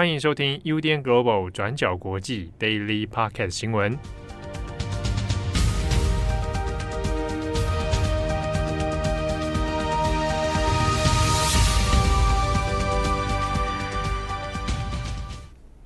[0.00, 3.98] 欢迎收听 UDN Global 转角国际 Daily Podcast 新闻。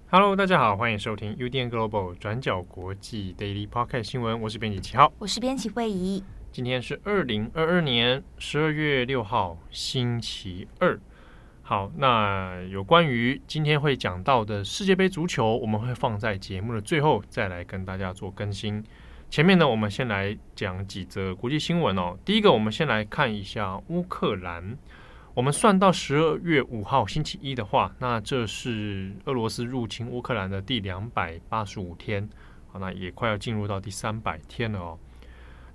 [0.08, 4.40] Hello，大家好，欢迎收听 UDN Global 转角国际 Daily Podcast 新闻。
[4.40, 6.22] 我是编辑七号，我是编辑慧仪。
[6.52, 11.00] 今天是二零二二年十二月六号，星期二。
[11.66, 18.84] 好，那有关于今天会讲到的世界杯足球，我们会放在节目的最后再来跟大家做更新。
[19.30, 22.18] 前面呢，我们先来讲几则国际新闻哦。
[22.22, 24.76] 第一个，我们先来看一下乌克兰。
[25.32, 32.28] 我们算到十二月五号星期一的话，那这是俄罗斯入侵乌克兰的第两百八十五天，
[32.68, 34.98] 好，那也快要进入到第三百天了哦。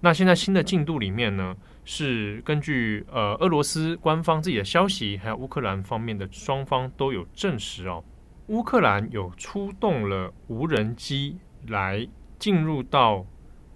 [0.01, 8.03] 那现在新的进度里面呢，是根据呃俄罗斯官方自己的消息，还有乌克兰方面的双方都有证实哦，
[8.47, 13.25] 乌克兰有出动了无人机来进入到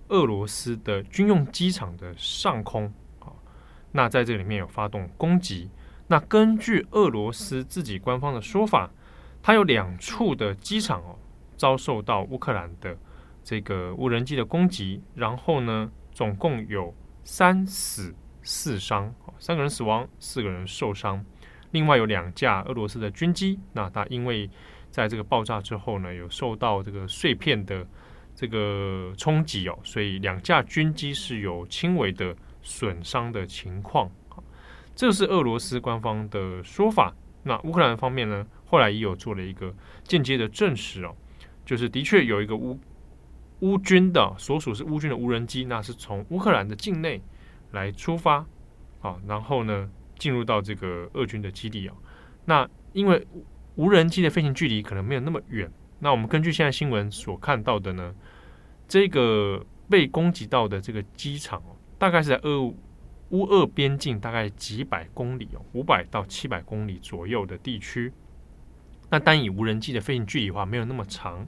[0.07, 2.85] 俄罗斯的军用机场的上空
[3.19, 3.27] 啊，
[3.91, 5.69] 那在这里面有发动攻击。
[6.07, 8.89] 那根据俄罗斯自己官方的说法，
[9.41, 11.17] 它有两处的机场哦
[11.57, 12.95] 遭受到乌克兰的
[13.43, 21.25] 这个无人机的攻击，然后呢，总共有三死四伤，三个人死亡，四个人受伤。
[21.71, 24.49] 另外有两架俄罗斯的军机，那它因为
[24.91, 27.85] 在这个爆炸之后呢，有受到这个碎片的
[28.35, 34.11] 这个冲击哦，所以两架军机是有轻微的损伤的情况。
[34.95, 37.11] 这是俄罗斯官方的说法。
[37.41, 41.15] 那乌克兰方面呢，后来也有做了一个间接的证实哦，
[41.65, 42.79] 就是的确有一个乌。
[43.63, 47.21] 乌军的所属是乌军的无人机，那是从乌克兰的境内
[47.71, 48.45] 来出发，
[48.99, 51.95] 啊，然后呢进入到这个俄军的基地啊。
[52.43, 53.25] 那因为
[53.75, 58.13] 无人机的飞行距离可能没有那么远，那我们根据现在新闻所看到的呢，
[58.85, 62.61] 这个被攻击到的这个机场哦，大概是在俄
[63.29, 68.11] 乌俄边境大概几百公里哦，五百到七百公里左右的地区。
[69.09, 71.47] 那单以无人机的飞行距离的话，没有那么长。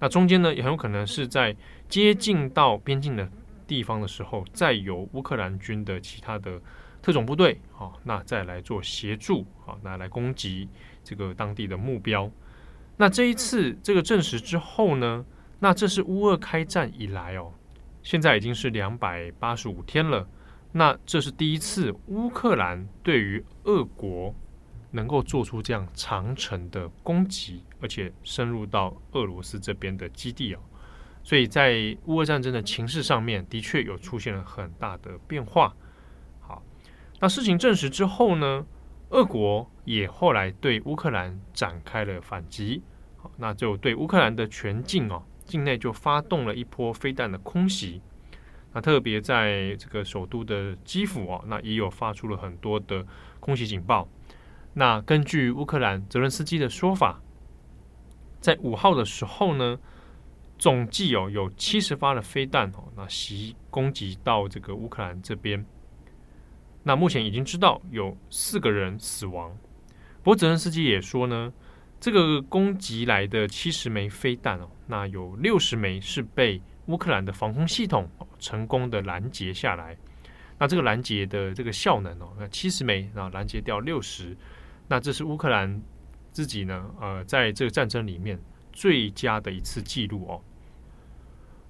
[0.00, 1.54] 那中间呢，也很有可能是在
[1.88, 3.30] 接近到边境的
[3.66, 6.60] 地方的时候，再由乌克兰军的其他的
[7.00, 10.68] 特种部队，啊，那再来做协助，啊，那来攻击
[11.04, 12.28] 这个当地的目标。
[12.96, 15.24] 那这一次这个证实之后呢，
[15.58, 17.52] 那这是乌俄开战以来哦，
[18.02, 20.26] 现在已经是两百八十五天了。
[20.72, 24.34] 那这是第一次乌克兰对于俄国。
[24.92, 30.60] 能够做出这样长程的攻击，而且深入到俄罗斯这边的基地哦，
[31.22, 35.74] 所以在乌俄战争的情势上面，的确有出现了很大的变化。
[36.40, 36.62] 好，
[37.20, 38.66] 那事情证实之后呢，
[39.10, 42.82] 俄国也后来对乌克兰展开了反击，
[43.16, 48.00] 好，那就对乌克兰的全境哦，境内就发动了一波飞弹的空袭，
[48.72, 53.04] 那特别在这个首都的基辅哦，那也有发出了很多的
[53.40, 54.08] 空袭警报。
[54.74, 57.20] 那根据乌克兰泽伦斯基的说法，
[58.40, 59.78] 在五号的时候呢，
[60.58, 65.64] 总计哦有七十发的飞弹哦，那袭攻击到这个乌克兰这边。
[66.82, 69.56] 那目前已经知道有四个人死亡。
[70.22, 71.52] 不过泽恩斯基也说呢，
[72.00, 78.08] 这个攻击来的七十枚飞弹哦，那有六十枚是被乌克兰的防空系统
[78.38, 79.96] 成功的拦截下来。
[80.58, 84.36] 那这个拦截的这个效能哦，那七十枚啊拦截掉六十。
[84.88, 85.80] 那这是乌克兰
[86.32, 88.38] 自己呢，呃，在这个战争里面
[88.72, 90.40] 最佳的一次记录哦。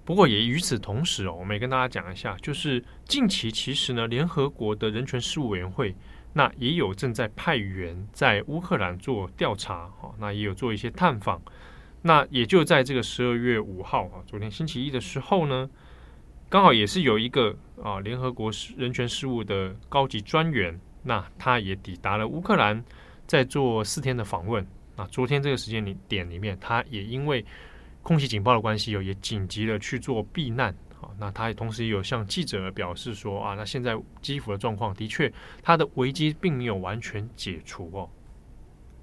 [0.05, 5.95] 不过也与此同时哦，我们也跟大家讲一下，就是近期其实呢，联合国的人权事务委员会
[6.33, 11.41] 那也有正在派员在乌克兰做调查，哦，那也有做一些探访。
[12.03, 15.69] 那也就在这个十二月五号啊，昨天星期一的时候呢，
[16.49, 22.85] 刚好也是有一个啊联合国人权事务的高级专员，那他也抵达了乌克兰。
[23.31, 27.47] 在做四天的访问，那昨天这个时间里点里面，他也因为
[28.03, 31.09] 空袭警报的关系，有也紧急的去做避难啊。
[31.17, 35.33] 那他也同时也有向记者表示说啊，那现在基辅的状况的确，
[35.63, 38.11] 他的危机并没有完全解除哦。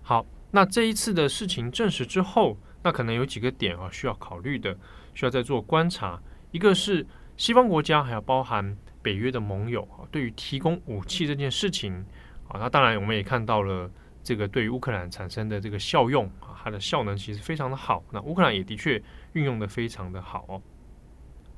[0.02, 4.78] 好，那这一次的事情证实之后，那可能有几个点啊需要考虑的，
[5.14, 6.22] 需要再做观察。
[6.52, 7.08] 一个是
[7.38, 11.94] 西方国家，还要包含北约的盟友啊，对于提供武器这件事情
[12.50, 13.90] 啊，那当然我们也看到了。
[14.28, 18.04] 这个对于乌克兰产生的这个效用啊，它的效能其实非常的好。
[18.12, 19.02] 那乌克兰也的确
[19.32, 20.62] 运用的非常的好哦。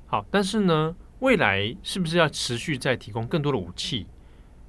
[0.06, 4.06] 好，但是呢，未来是不是要持续再提供更多的武器？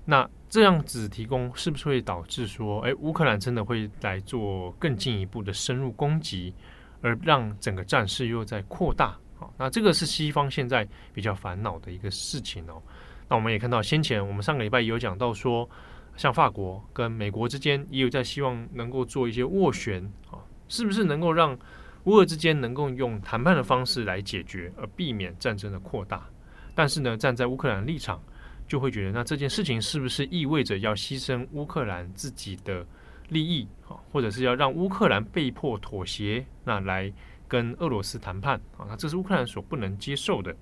[0.06, 6.55] 那这样子提供是不是会导致说，哎，乌克兰真的会来做更进一步的深入攻击，
[7.02, 9.14] 而让整个战事又在扩大？
[9.38, 12.81] 好，那这个是西方现在比较烦恼的一个事情哦。
[13.29, 15.69] 那我们也看到，先前我们上个礼拜有讲到说，
[16.17, 21.59] 像法国跟美国之间也有在希望能够做一些斡旋啊，是不是能够让
[22.05, 26.29] 乌俄之间能够用谈判的方式来解决，而避免战争的扩大？
[26.75, 28.23] 但是呢，站在乌克兰立场，
[28.67, 32.87] 就会觉得那这件事情是不是意味着要牺牲乌克兰自己的
[33.29, 37.12] 利益啊，或者是要让乌克兰被迫妥协，那来？
[37.51, 40.55] 跟俄罗斯谈判啊，那这是乌克兰所不能接受的。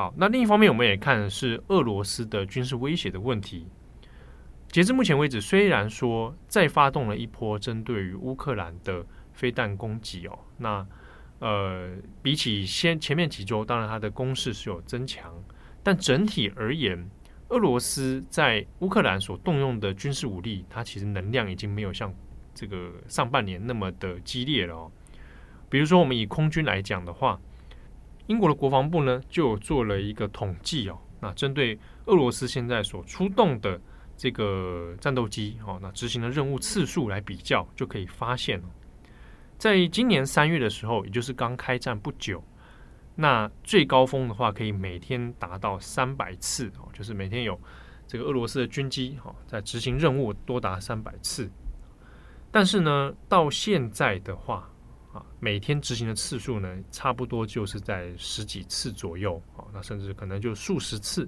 [0.00, 3.66] 好，那另一方面，我们也看是俄罗斯的军事威胁的问题。
[4.68, 9.04] 截至目前为止，虽然说再发动了一波针对于乌克兰的
[9.34, 10.86] 飞弹攻击哦，那
[11.40, 11.90] 呃，
[12.22, 15.34] 比起先前面几周，当然它的攻势是有增强，
[15.82, 17.10] 但整体而言，
[17.50, 22.10] 俄罗斯在乌克兰所动用的军事武力，它其实能量已经没有像
[22.54, 24.90] 这个上半年那么的激烈了哦。
[25.68, 27.38] 比如说，我们以空军来讲的话，
[28.30, 33.78] 英国的国防部呢就做了一个统计哦，那针对俄罗斯现在所出动的
[34.16, 38.62] 这个战斗机哦，那执行的任务次数来比较，就可以发现，
[39.58, 42.40] 在今年三月的时候，也就是刚开战不久，
[43.16, 47.60] 那最高峰的话可以每天达到三百次哦，就是每天有
[48.06, 51.50] 这个俄罗斯的军机哈在执行任务多达三百次，
[52.52, 54.70] 但是呢，到现在的话。
[55.40, 61.26] 每天执行的次数呢，差不多就是在十几次左右啊，那甚至可能就数十次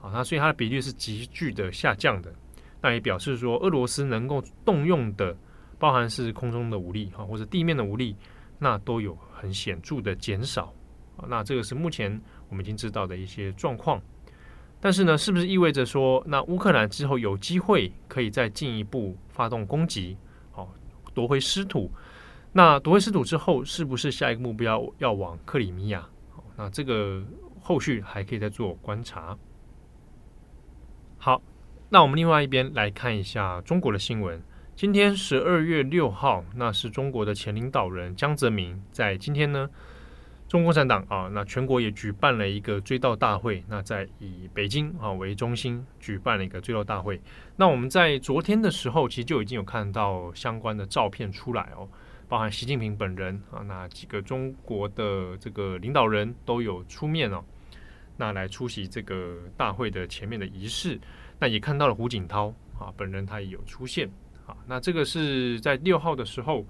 [0.00, 2.34] 啊，那所以它的比率是急剧的下降的。
[2.80, 5.36] 那也表示说，俄罗斯能够动用的，
[5.78, 8.16] 包含是空中的武力哈，或者地面的武力，
[8.58, 10.72] 那都有很显著的减少
[11.16, 11.24] 啊。
[11.28, 14.00] 那这个是目前我们已经知道的一些状况。
[14.80, 20.16] 但是呢，是不是意味着说，那乌克兰之后有机会可以再进一步发动攻击，
[20.50, 20.70] 好
[21.14, 21.90] 夺回失土？
[22.56, 26.08] 那夺回失土之后，是不是下一个目标要往克里米亚？
[26.56, 27.20] 那这个
[27.60, 29.36] 后续还可以再做观察。
[31.18, 31.42] 好，
[31.88, 34.40] 那我们另外一边来看一下中国的新闻。
[34.76, 39.68] 今天十二月六号，那是中国的前领导人江泽民在今天呢，
[40.46, 43.64] 中国共产党啊，那全国也举办了一个追悼大会。
[43.68, 47.20] 那在以北京啊为中心举办了一个追悼大会。
[47.56, 51.88] 那我们在昨天的时候，其实就已经有看到相关的照片出来哦。
[52.34, 57.40] 包含习近平本人啊，那几个中国的这个领导人都有出面哦，
[58.16, 60.98] 那来出席这个大会的前面的仪式。
[61.38, 64.10] 那也看到了胡锦涛啊，本人他也有出现
[64.48, 64.56] 啊。
[64.66, 66.66] 那这个是在六号的时候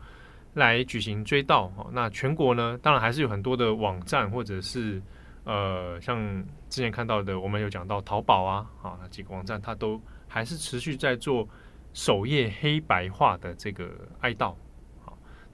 [0.53, 1.87] 来举行追悼啊。
[1.91, 5.01] 那全国呢，当然还是有很多的网站或者是
[5.45, 11.49] 呃，像之前看到的，我们有讲到淘宝啊啊，那几个网站它都还是持续在做
[11.95, 13.91] 首页黑白化的这个
[14.21, 14.55] 哀悼。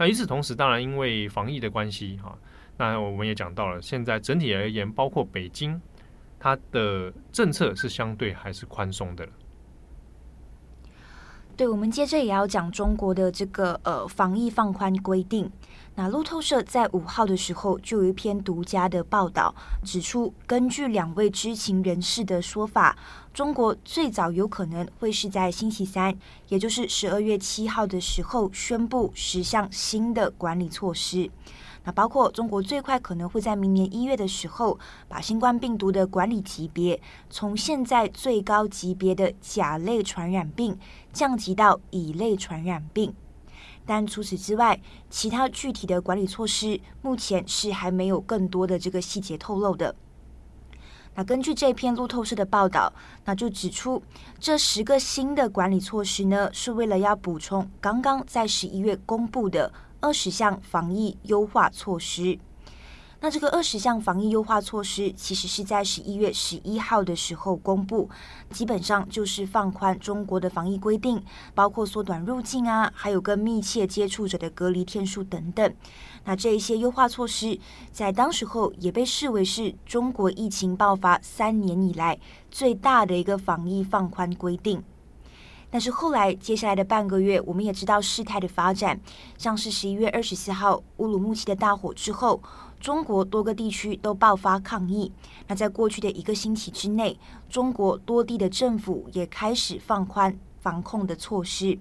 [0.01, 2.35] 那与此同时，当然因为防疫的关系，哈，
[2.79, 5.79] 那我们也讲到了，现在整体而言，包括北京，
[6.39, 9.29] 它的政策是相对还是宽松的。
[11.61, 15.53] 对，我们接着也要讲中国的这个呃防疫放宽规定。
[15.95, 19.55] 那路透社在五号的时候就有一篇独家的报道，
[19.85, 22.97] 指出根据两位知情人士的说法，
[23.35, 26.17] 中国最早有可能会是在星期三，
[26.49, 31.31] 也就是十二月七号的时候宣布十项新的管理措施。
[31.85, 40.79] 那包括中国最快可能会在明年一月的时候，把新冠病毒的管理级别从现在最高级别的甲类传染病
[41.13, 43.15] 降级到乙类传染病。
[43.87, 49.97] 但除此之外，其他具体的管理措施目前是还没有更多的这个细节透露的。
[51.15, 52.93] 那根据这篇路透社的报道，
[53.25, 54.03] 那就指出
[54.39, 59.73] 这十个新的管理措施呢，是为了要补充刚刚在十一月公布的。
[60.03, 62.39] 二十项防疫优化措施，
[63.23, 68.09] 那这个二十项防疫优化措施，其实是在十一月十一号的时候公布，
[68.51, 71.23] 基本上就是放宽中国的防疫规定，
[71.55, 75.75] 包括缩短入境啊，还有跟密切接触者的隔离天数等等。
[76.25, 77.59] 那这一些优化措施，
[77.93, 82.19] 在当时候也被视为是中国疫情爆发三年以来
[82.51, 84.83] 最大的一个防疫放宽规定。
[85.73, 88.99] 但是后来，接下来的半个月，我们也知道事态的发展，
[89.37, 92.43] 像是十一月二十四号乌鲁木齐的大火之后，
[92.81, 95.13] 中国多个地区都爆发抗议。
[95.47, 97.19] 那在过去的一个星期之内，
[97.49, 101.79] 中国多地的政府也开始放宽防控的措施。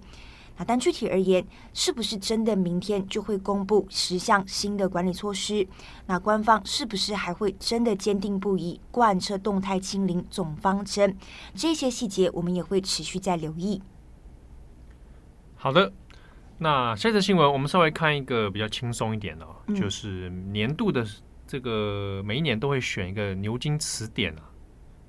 [0.58, 5.66] 那但具体而言，是不是真的明天就会公布十项新的管理措施？
[6.06, 11.18] 那官方是不是还会真的坚定不移贯彻动态清零总方针？
[11.56, 13.82] 这些细节我们也会持续在留意。
[15.56, 15.94] 好的，
[16.60, 21.06] 那下则新闻我们稍微看一个比较轻松一点的，嗯、就是年度的
[21.48, 24.44] 这个每一年都会选一个牛津词典啊。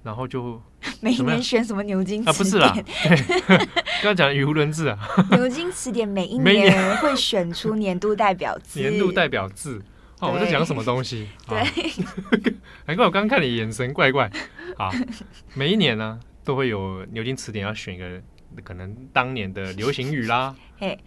[0.03, 0.59] 然后就
[1.03, 2.33] 每一年选什么牛津词典？
[2.33, 2.75] 啊，不是啦，
[4.01, 4.99] 刚刚讲语无伦次啊。
[5.33, 8.81] 牛津词典每一年会选出年度代表字。
[8.81, 9.83] 年度代表字，
[10.21, 11.29] 哦，我在讲什么东西？
[11.47, 11.59] 对，
[12.87, 14.31] 难怪我刚刚看你眼神怪怪。
[14.79, 14.91] 啊，
[15.53, 18.23] 每一年呢都会有牛津词典要选一个
[18.65, 20.55] 可能当年的流行语啦，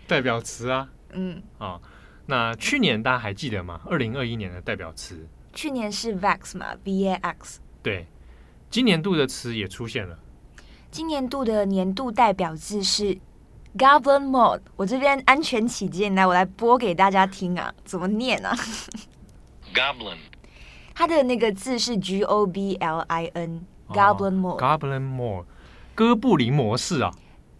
[0.07, 1.79] 代表词啊，嗯，啊，
[2.25, 3.81] 那去年大家还记得吗？
[3.85, 8.07] 二零二一年的代表词，去年是 VAX 嘛，V A X，对。
[8.69, 10.17] 今年度的词也出现了。
[10.89, 13.15] 今年度的年度代表字是
[13.77, 14.61] Goblin Mode。
[14.75, 18.55] 我这边安全起见，来我来播给大家听啊，怎么念啊
[19.75, 20.17] ？Goblin。
[20.95, 23.63] 它的那个字是 G O B L I N。
[23.89, 24.59] Goblin Mode。
[24.59, 25.45] Goblin Mode。
[25.93, 27.13] 哥布林模式啊。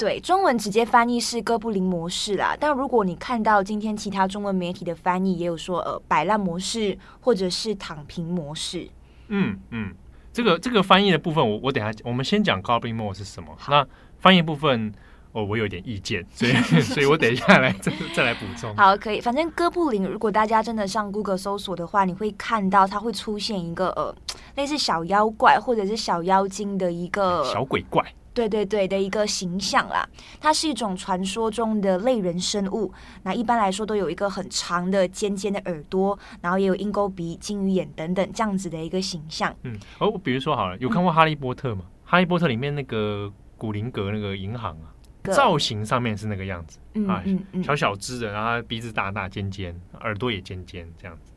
[0.04, 2.58] 对，中文直接翻译是哥布林模式啦。
[2.60, 8.90] 但如果你看到今天其他中文媒体的翻译，也有说呃摆烂模式或者是躺平模式。
[9.30, 9.94] 嗯嗯。
[10.34, 13.48] 这个这个翻译的部分我，我我等下我们先讲 Goblin Mode 是什么。
[13.70, 13.88] 那
[14.20, 14.94] 翻译部分，
[15.32, 16.52] 哦，我有点意见，所以
[16.84, 18.76] 所以我等一下来再再来补充。
[18.76, 19.22] 好，可以。
[19.22, 24.14] 反正哥布林，如果大家真的上 Google 搜索的话，你会看到它会出现一个呃
[24.56, 28.04] 类似小妖怪或者是小妖精的一个小鬼怪。
[28.34, 30.08] 对对对的一个形象啦，
[30.42, 32.92] 它是一种传说中的类人生物。
[33.22, 39.56] 那一般来说都有一个很长的尖尖的耳朵，然后也有鹰钩鼻、金鱼眼等等这样子的一个形象。
[39.62, 41.84] 嗯，哦，比如说好了，有看过《哈利波特》吗？
[41.86, 44.90] 嗯，《哈利波特》里面那个古灵阁那个银行啊，
[45.32, 51.32] 造型上面是那个样子，嗯嗯嗯，嗯，小小只的，然后鼻子大大尖尖，耳朵也尖尖这样子。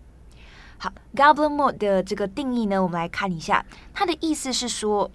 [0.78, 5.10] 好，Goblin Mode 的这个定义呢，我们来看一下，它的意思是说。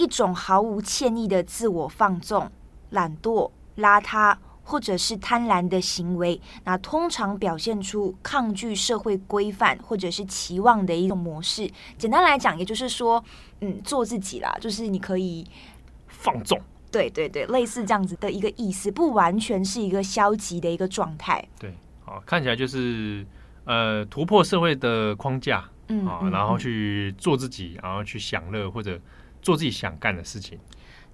[0.00, 2.50] 一种毫无歉意的自我放纵、
[2.88, 11.70] 懒惰、邋遢，或者是贪婪的行为，那通常表现出抗拒社会规范或者是期望的一种模式。
[11.98, 13.22] 简单来讲，也就是说，
[13.60, 15.46] 嗯，做自己啦，就是你可以
[16.08, 16.58] 放纵。
[16.90, 21.46] 对对对，类似这样子的一个意思，不完全是一个消极的一个状态。
[21.58, 21.74] 对，
[22.06, 23.26] 好，看起来就是
[23.64, 28.98] 呃，突破社会的框架，嗯，啊，然后去做自己，然后去享乐或者。
[29.42, 30.58] 做自己想干的事情。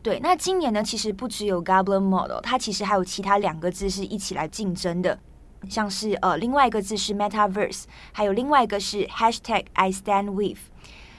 [0.03, 5.19] 对，那今年呢，其实不只有 Goblin Model，它其实还有其他两个字是一起来竞争的，
[5.69, 10.61] 像是呃，另外一个字是 Metaverse，还有另外一个是 Hashtag I Stand With。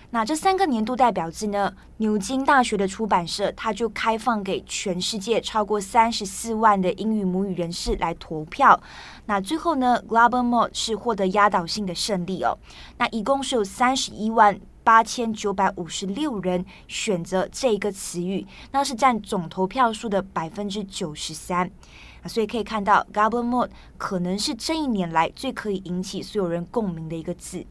[0.10, 8.82] 那这三个年度代表字呢，牛津大学的出版社它就开放给全世界超过三十四万的英语母语人士来投票。
[9.26, 12.58] 那最后呢？GLOBL Mode 是获得压倒性的胜利哦。
[12.98, 14.58] 那一共是有三十一万。
[14.88, 21.70] 八千九百五十六人选择这一个词语，那是占总投票数的百分之九十三。
[22.25, 27.65] 所以可以看到，Goblin Mode 可能是这一年来最可以引起所有人共鸣的一个字。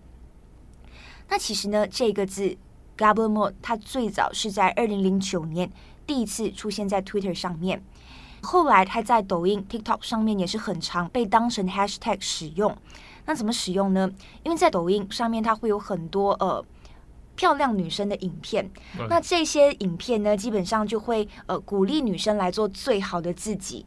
[1.30, 2.58] 那其实呢，这个字
[2.98, 5.72] Goblin Mode 它最早是在二零零九年
[6.06, 7.82] 第一次出现在 Twitter 上面，
[8.42, 12.76] 后来它在抖音、TikTok 上面也是很常被当成 Hashtag 使用。
[13.24, 14.12] 那怎么使用呢？
[14.42, 16.62] 因为在抖音上面它会有很多呃。
[17.36, 18.68] 漂亮女生的影片，
[19.08, 23.84] 那这些影片呢，基本上就会呃鼓励女生来做最好的自己。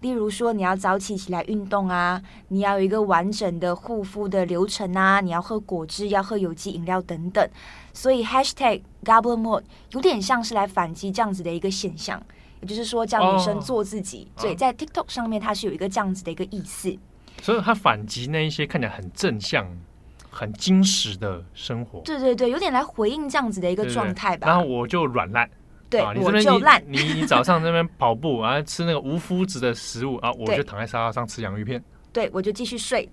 [0.00, 7.48] 例如说，你要早起起来运动啊，你要有一个完整的护肤的流程啊，你要喝果汁，要喝有机饮料等等。
[7.92, 12.20] 所以 Hashtag Goblin Mode 有点像是来反击这样子的一个现象，
[12.60, 14.26] 也就是说叫女生做自己。
[14.36, 16.98] 所以在 TikTok 上面，它是有一个这样子的一个意思。
[17.40, 19.64] 所以它反击那一些看起来很正向。
[20.34, 24.46] 很精实的生活，对对对，有点来回应这样子的一个状态吧。
[24.48, 25.48] 然后我就软烂，
[25.90, 26.82] 对，啊、你这边烂。
[26.88, 31.84] 你你早上那边跑步 啊，吃那个无麸质的食物啊，我就躺在沙发上吃洋芋片。
[32.14, 33.08] 对，我就继续睡，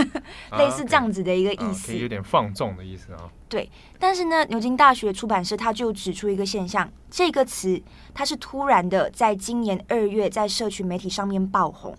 [0.58, 3.30] 类似这样子的一个意思，啊 okay, 有点放纵的意思啊。
[3.48, 7.82] 对，但是呢，牛津大学出版社他就指出一个现象，这个词
[8.14, 11.94] 它是突然的，在今年二月在社群媒体上面爆红。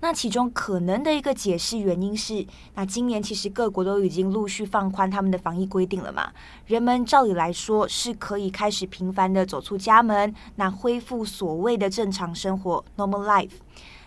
[0.00, 6.30] 那其中可能的一个解释原因是，那今年其实各国都已经陆续放宽他们的防疫规定了嘛，
[6.66, 13.52] 人们照理来说是可以开始频繁的走出家门，那恢复所谓的正常生活 （normal life）。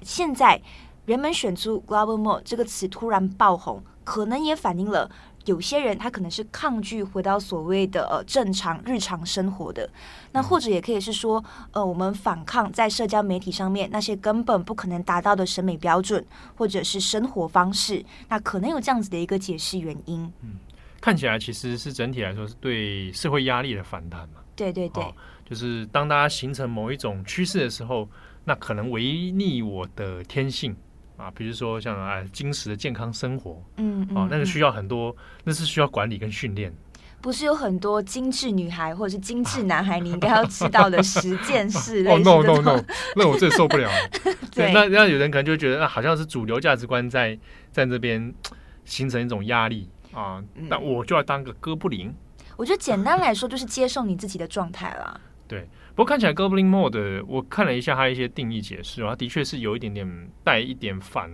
[0.02, 0.62] 现在
[1.06, 5.10] 人们选出 “global mode” 这个词突然爆红，可能也反映了
[5.46, 9.90] 有些人他可能是抗拒回到所谓的呃正常日常生活的，
[10.32, 16.24] 那或者也可以是说，呃，我们反抗在社交媒体上面那些根本不可能达到的审美标准
[16.56, 20.32] 或者是生活方式，那可能有这样子的一个解释原因。
[20.42, 20.60] 嗯，
[21.02, 24.42] 看起来其实是整体来说是对社会压力的反弹嘛。
[24.56, 25.16] 对对对，哦，
[25.50, 28.08] 就是当大家形成某一种趋势的时候，
[28.44, 30.76] 那可能违逆我的天性。
[31.20, 36.74] 啊，比如说像哎，精实的健康生活，嗯，哦、啊，那个需要很多，那是需要管理跟训练。
[37.22, 42.82] 不是有很多精致女孩或者是精致男孩，你应该要知道的十件事哦，no no no，
[43.18, 43.92] 那我最受不了。
[44.56, 47.38] 对，那那有人可能就会觉得，那好像是主流价值观在
[47.74, 48.34] 在这边
[48.86, 52.10] 形成一种压力啊，那、嗯、我就要当个哥布林。
[52.56, 55.20] 我觉得简单来说，就是接受你自己的状态啦。
[55.50, 55.68] 对。
[55.96, 61.30] 不过看起来 Goblin Mode，我看了一下它一些定义解释，它的确是有一点点带一点反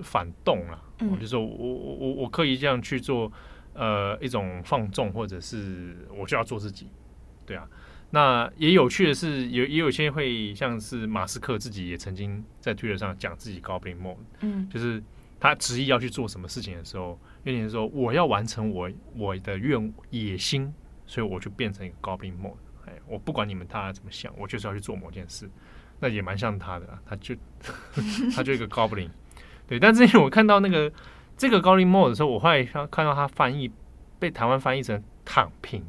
[0.00, 0.82] 反动啊。
[1.00, 3.30] 嗯，就是说我我我我可以这样去做，
[3.74, 6.88] 呃，一种放纵，或者是我就要做自己，
[7.44, 7.68] 对啊。
[8.10, 15.02] 那也有趣的是，有也有些会像是马斯克自己也曾经在推特上讲自己 Goblin Mode，嗯，就是
[15.40, 20.72] 他执意要去做什么事情的时候，有点说我要完成我我的愿野心，
[21.04, 22.54] 所以我就变成一个 Goblin Mode。
[23.08, 25.48] 我不管你们大家怎么想，我就是要去做某件事，
[26.00, 27.34] 那也蛮像他的，他就
[28.34, 29.10] 他就一个 Goblin，
[29.66, 29.78] 对。
[29.78, 30.92] 但之前我看到那个
[31.36, 33.70] 这个 Goblin Mode 的时候，我后来看到他翻译
[34.18, 35.84] 被台湾翻译成躺平，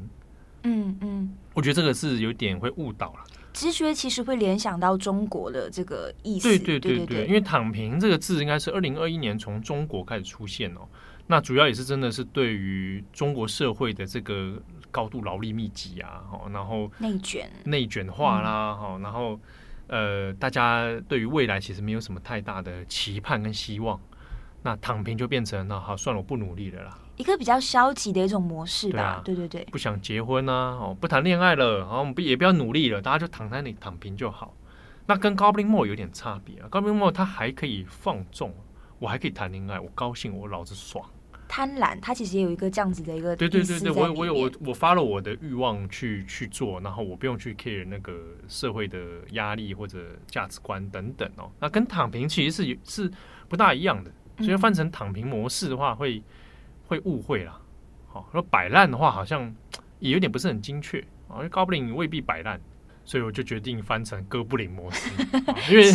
[0.62, 3.24] 嗯嗯，我觉得这个是有点会误导了。
[3.52, 10.86] 直觉其实会联想到中国的这个意思，对对对对，对对对，因为躺平这个字应该是二零二一年从中国开始出现哦。
[11.26, 17.50] 那主要也是真的是对于中国社会的这个高度劳力密集啊，然后内卷。
[17.64, 19.38] 内卷化啦，哈，然后
[19.86, 24.00] 呃，大家对于未来其实没有什么太大的期盼跟希望，
[24.62, 34.54] 那躺平就变成那好算了，我不努力了啦，一个比较消极的一种模式吧，对，啊、对对对，不想结婚啊，哦，不谈恋爱了，然后不也不要努力了，大家就躺在那里躺平就好。
[35.06, 38.54] 那跟 Goblin Mode 有点差别啊，Goblin Mode 它还可以放纵，
[38.98, 41.02] 我还可以谈恋爱，我高兴，我老子爽。
[41.48, 48.12] 贪婪，它其实也有一个这样子的一个对对对对，我我有我我发了我的欲望去去做，然后我不用去 care 那个
[48.46, 48.98] 社会的
[49.32, 51.50] 压力或者价值观等等哦。
[51.58, 53.10] 那跟躺平其实是是
[53.48, 54.10] 不大一样的，
[54.44, 56.22] 所以翻成躺平模式的话会，
[56.86, 57.58] 会会误会啦。
[58.06, 59.52] 好，说摆烂的话好像
[59.98, 62.60] 也有点不是很精确啊，因为高布林未必摆烂，
[63.04, 65.10] 所以我就决定翻成哥布林模式，
[65.72, 65.90] 因为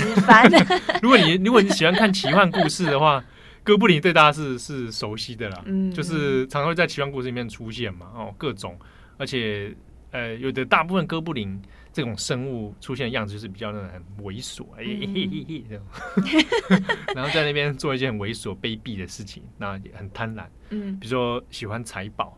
[1.01, 3.23] 如果你如果你喜欢看奇幻故事的话。
[3.63, 8.77] 哥布林对大家是是熟悉的啦，嗯，就是常常会在奇幻故事里面出现嘛，哦，各种，
[9.17, 9.73] 而且
[10.11, 11.59] 呃，有的大部分哥布林
[11.93, 14.83] 这种生物出现的样子就是比较那种很猥琐，哎
[17.15, 22.37] 然后在那边做一件很猥琐卑鄙的事情，那也很贪婪，嗯，比如说喜欢财宝，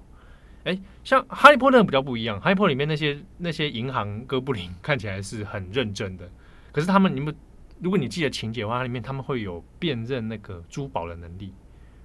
[0.64, 6.30] 哎，像哈利波特比较不一样，哈利波特里面那些那些银行哥布林看起来是很认真的，
[6.72, 7.36] 可是他们你们。
[7.80, 11.54] 如果你记得情节的话，里面他们会有辨认那个珠宝的能力，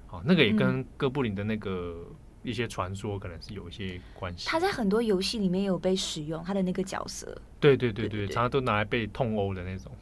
[0.06, 1.96] 好，那个也跟哥布林的那个
[2.42, 4.48] 一些传说可能是有一些关系。
[4.48, 7.26] 他在很多游戏里面有被使用，他的那个角色。
[7.60, 9.92] 对对对对，对对对，常常都拿来被痛殴的那种。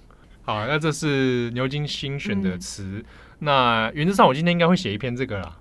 [0.42, 3.00] 好，那这是牛津新选的词。
[3.00, 3.04] 嗯、
[3.40, 5.58] 那原则上，我今天应该会写一篇这个啦。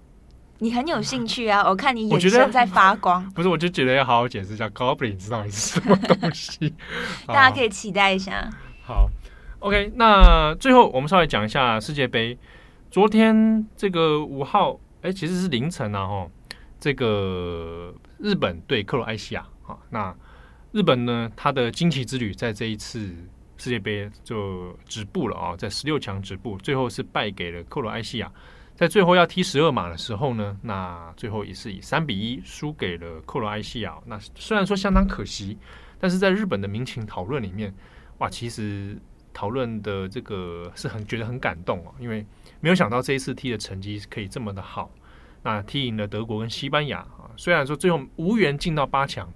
[0.60, 1.68] 你很有兴趣啊？
[1.68, 3.30] 我看你眼神在发光。
[3.36, 6.74] 不是，我就觉得要好好解释一下 Goblin 知道你是什么东西，
[7.28, 8.50] 大家可以期待一下。
[8.82, 9.10] 好。
[9.60, 12.38] OK，那最后我们稍微讲一下世界杯。
[12.92, 16.30] 昨天这个五号，哎，其实是凌晨啊，哈，
[16.80, 20.16] 这个日本对克罗埃西亚啊，那
[20.72, 23.12] 日本呢，他的惊奇之旅在这一次
[23.58, 28.32] 世界杯就止步了啊，在十六强止步，最后是败给了克罗埃西亚。
[28.76, 33.98] 在最后要踢十二码的时候呢，那最后也是以三比一输给了克罗埃西亚。
[34.06, 35.58] 那虽然说相当可惜，
[36.00, 37.74] 但是在日本的民情讨论里面，
[38.20, 38.96] 哇，其实。
[39.38, 42.26] 讨论的这个是很觉得很感动哦，因为
[42.60, 44.92] 没有想到这一次踢的成绩可以这么的好，
[45.44, 49.32] 那踢赢了德国跟西班牙啊，虽然说最后无缘进到八强，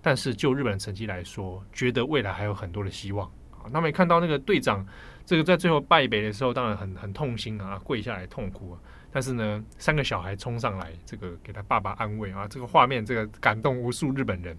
[0.00, 3.68] 但是就日本的成绩来说，觉得未来还有很多的希望啊。
[3.70, 4.86] 那么也看到那个队长，
[5.26, 8.80] 这个在最后败北的时候，当然很很痛心啊，跪下来痛哭啊。
[9.12, 14.56] 但是呢，三个小孩冲上来，这个给他爸爸安慰啊，这个画面这个感动无数日本人，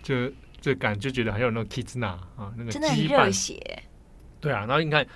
[0.00, 0.30] 就
[0.60, 2.06] 就感就觉得很有那种 Kizuna
[2.36, 3.82] 啊，那个真的很热血。
[4.42, 5.06] 对啊，然后你看，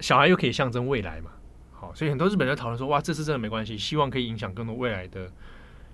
[0.00, 1.30] 小孩又可以象征未来嘛，
[1.72, 5.30] 好，所以很多日本人讨论说，哇，这次真的没关系，希望可以影响更多未来的，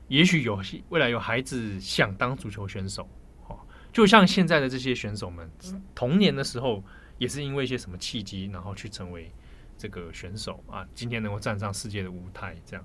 [0.09, 0.59] 也许有
[0.89, 3.07] 未来有孩子想当足球选手，
[3.47, 5.49] 好，就像现在的这些选手们，
[5.95, 6.83] 童年的时候
[7.19, 9.31] 也是因为一些什么契机，然后去成为
[9.77, 12.85] 这个选手啊，今天能够站上世界的舞台，这样，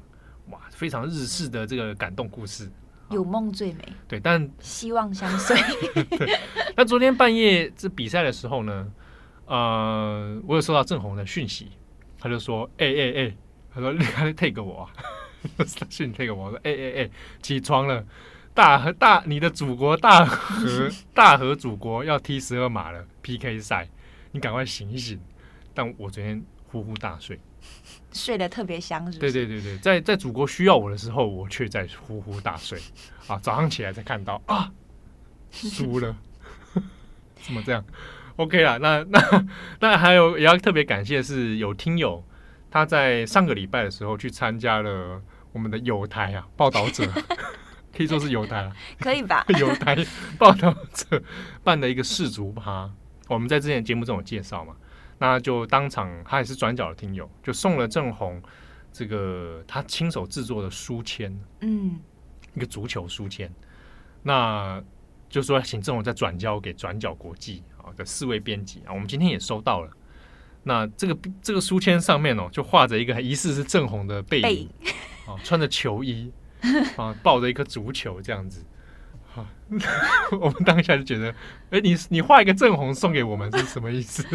[0.49, 2.69] 哇，非常日式的这个感动故事。
[3.09, 5.55] 有梦最美，对，但希望相随。
[6.17, 6.37] 对，
[6.75, 8.91] 那昨天半夜这比赛的时候呢，
[9.47, 11.69] 呃，我有收到郑红的讯息，
[12.19, 13.35] 他就说：“哎哎哎，
[13.73, 14.91] 他说 你还 take 我啊？
[15.89, 17.09] 讯 take 我，我说：哎哎哎，
[17.41, 18.05] 起床了，
[18.53, 23.87] 大和大你的祖国大和大和祖国要踢十二码了 PK 赛，
[24.31, 25.19] 你赶快醒一醒。”
[25.73, 27.39] 但我昨天呼呼大睡。
[28.13, 29.31] 睡得特别香，是不是？
[29.31, 32.79] 对对对对，在在祖国需要我的时候，我却在呼呼大睡
[33.27, 33.37] 啊！
[33.39, 34.71] 早上起来才看到啊，
[35.51, 36.15] 输了，
[37.41, 37.83] 怎么这样
[38.37, 39.45] ？OK 啦，那那
[39.81, 42.23] 那还有也要特别感谢是有听友
[42.71, 45.21] 他在上个礼拜的时候去参加了
[45.51, 47.03] 我们的友台啊报道者，
[47.95, 49.45] 可以说是友台了， 可以吧？
[49.59, 49.97] 友台
[50.37, 51.21] 报道者
[51.63, 52.89] 办的一个世足趴，
[53.27, 54.75] 我们在之前节目中有介绍嘛。
[55.19, 58.39] 那就当场，他也是转角的听友，就送了郑红
[58.91, 61.99] 这个他亲手制作的书签，嗯，
[62.53, 63.51] 一个足球书签。
[64.21, 64.79] 那
[65.27, 69.89] 就说请郑红再转交给转角国际啊的四位编辑啊，我们今天也收到了。
[70.63, 74.69] 那这个这个书签上面哦，就画着一个疑似是郑红的背影
[75.25, 76.31] 啊，穿着球衣
[76.97, 78.65] 啊，抱着一颗足球这样子。
[80.41, 81.33] 我们当下就觉得，
[81.69, 84.25] 哎，你你画一个正红送给我们是什么意思？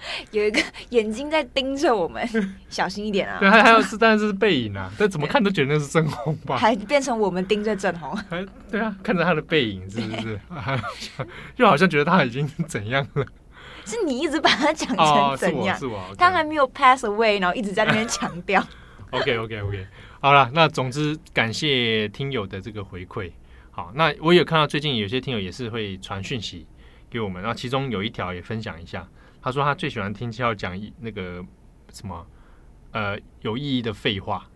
[0.32, 2.26] 有一个 眼睛在盯着我们，
[2.70, 3.38] 小心一点啊！
[3.40, 6.56] 对，还还有是，但是是背影啊，但怎么看都觉得那是正红吧？
[6.56, 8.16] 还变成我们盯着正红？
[8.70, 10.40] 对啊，看着他的背影是不是？
[11.64, 13.24] 好像觉得他已经怎样了？
[13.84, 15.74] 是你一直把他讲成怎样？
[15.74, 16.16] 哦、是我，是我 okay.
[16.16, 18.62] 他还没有 pass away，然后一直在那边强调。
[19.10, 19.86] OK OK OK，
[20.20, 23.32] 好了，那总之感谢听友的这个回馈。
[23.70, 26.66] 好，那我有看到最近有些听友也是会传讯息
[27.08, 29.08] 给我们，然后其中有一条也分享一下，
[29.48, 31.42] 他说他最喜欢听七号讲那个
[31.90, 32.26] 什么
[32.92, 34.46] 呃有意义的废话。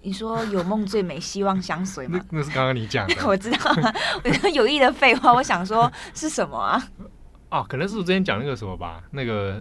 [0.00, 2.20] 你说有梦最美，希望相随吗？
[2.30, 3.92] 那，那是刚刚你讲的， 我知道啊。
[4.22, 6.80] 我说有意义的废话，我想说是什么啊？
[7.50, 9.60] 哦，可能是我之前讲那个什么吧，那个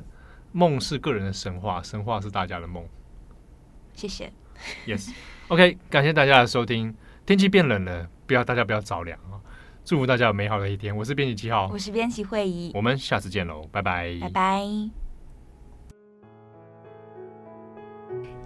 [0.51, 2.85] 梦是个人的神话，神话是大家的梦。
[3.95, 4.31] 谢谢。
[4.85, 6.95] Yes，OK，okay，感谢大家的收听。
[7.25, 8.07] 天气变冷了。
[8.27, 9.41] 不要，大家不要着凉啊！
[9.85, 10.95] 祝福大家有美好的一天。
[10.95, 14.65] 我是编辑七号，我是编辑会议，我们下次见喽，拜拜，拜拜。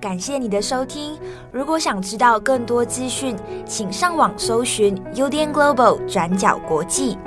[0.01, 1.15] 感谢你的收听。
[1.51, 7.17] 如果想知道更多资讯，请上网搜寻 UDN Global 转角国际。